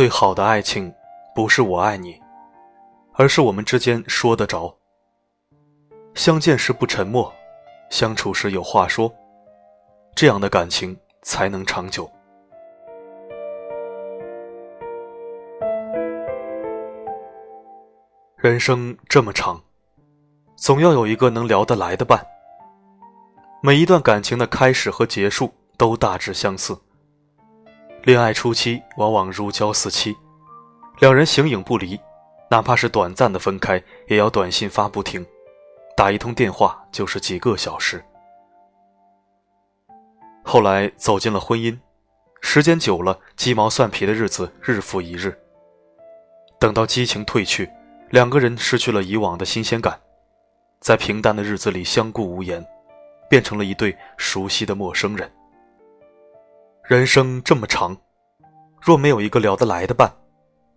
[0.00, 0.90] 最好的爱情，
[1.34, 2.18] 不是我爱你，
[3.16, 4.74] 而是我们之间说得着。
[6.14, 7.30] 相见时不沉默，
[7.90, 9.12] 相处时有话说，
[10.16, 12.10] 这样的感情才能长久。
[18.38, 19.62] 人生这么长，
[20.56, 22.26] 总要有一个能聊得来的伴。
[23.62, 26.74] 每一段感情的开始和结束都大致相似。
[28.02, 30.16] 恋爱初期往往如胶似漆，
[31.00, 32.00] 两人形影不离，
[32.50, 35.24] 哪怕是短暂的分开，也要短信发不停，
[35.94, 38.02] 打一通电话就是几个小时。
[40.42, 41.78] 后来走进了婚姻，
[42.40, 45.38] 时间久了，鸡毛蒜皮的日子日复一日。
[46.58, 47.70] 等到激情褪去，
[48.08, 50.00] 两个人失去了以往的新鲜感，
[50.80, 52.66] 在平淡的日子里相顾无言，
[53.28, 55.30] 变成了一对熟悉的陌生人。
[56.90, 57.96] 人生这么长，
[58.82, 60.12] 若没有一个聊得来的伴，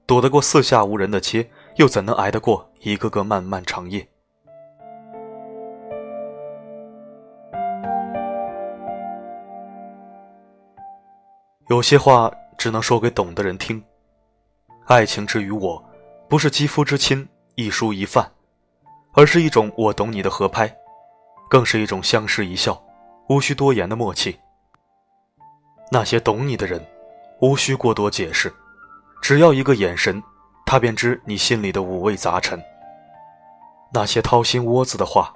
[0.05, 4.07] 躲得过四下无人的街，又怎能挨得过一个个漫漫长夜？
[11.67, 13.83] 有些话只能说给懂的人听。
[14.85, 15.83] 爱情之于我，
[16.29, 18.31] 不是肌肤之亲、一蔬一饭，
[19.13, 20.71] 而是一种我懂你的合拍，
[21.49, 22.79] 更是一种相视一笑，
[23.29, 24.37] 无需多言的默契。
[25.91, 26.83] 那些懂你的人，
[27.39, 28.51] 无需过多解释，
[29.21, 30.21] 只要一个眼神，
[30.65, 32.61] 他便知你心里的五味杂陈。
[33.93, 35.31] 那些掏心窝子的话，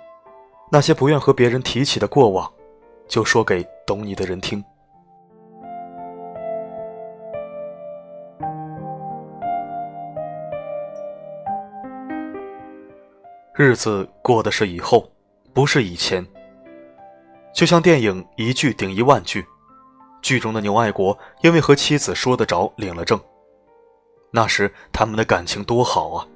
[0.72, 2.52] 那些不愿和别人提起的过往，
[3.08, 4.64] 就说给懂你的人听。
[13.54, 15.08] 日子过的是以后，
[15.54, 16.26] 不是以前。
[17.54, 19.46] 就像电影一句顶一万句。
[20.22, 23.20] 剧中的牛爱国因为和妻子说得着，领了证。
[24.32, 26.28] 那时他们的感情多好啊，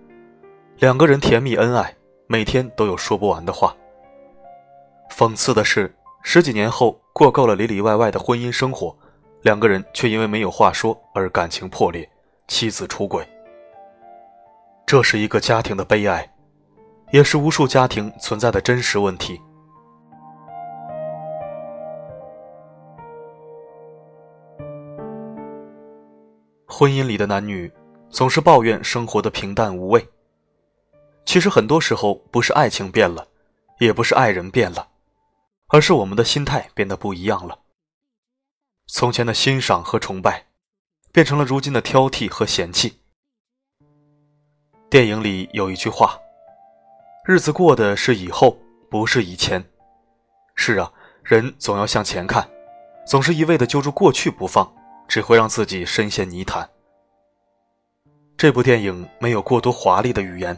[0.78, 1.96] 两个人甜蜜恩爱，
[2.28, 3.76] 每天都有说不完的话。
[5.12, 8.96] 讽刺的是，十几年后过够了里里外外的婚姻生活，
[9.42, 12.10] 两个人却因为没有话说而感情破裂，
[12.48, 13.28] 妻子出轨。
[14.86, 16.34] 这是一个家庭的悲哀，
[17.12, 19.40] 也是无数家庭存在的真实问题。
[26.82, 27.72] 婚姻里的男女
[28.10, 30.04] 总是抱怨生活的平淡无味。
[31.26, 33.28] 其实很多时候不是爱情变了，
[33.78, 34.88] 也不是爱人变了，
[35.68, 37.60] 而是我们的心态变得不一样了。
[38.88, 40.48] 从前的欣赏和崇拜，
[41.12, 43.00] 变成了如今的挑剔和嫌弃。
[44.90, 46.18] 电影里有一句话
[47.28, 48.58] ：“日子过的是以后，
[48.90, 49.64] 不是以前。”
[50.58, 52.50] 是啊，人总要向前看，
[53.06, 54.76] 总是一味的揪住过去不放。
[55.12, 56.70] 只会让自己深陷泥潭。
[58.38, 60.58] 这部电影没有过多华丽的语言，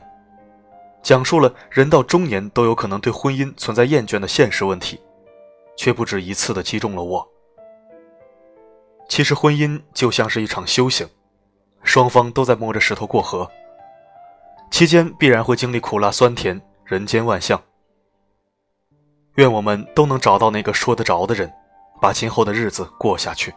[1.01, 5.01] 讲述了人到中年都有可能对婚姻存在厌倦的现实问题，
[5.75, 7.27] 却不止一次的击中了我。
[9.09, 11.09] 其实婚姻就像是一场修行，
[11.81, 13.49] 双方都在摸着石头过河，
[14.69, 17.59] 期间必然会经历苦辣酸甜、人间万象。
[19.37, 21.51] 愿我们都能找到那个说得着的人，
[21.99, 23.51] 把今后的日子过下去。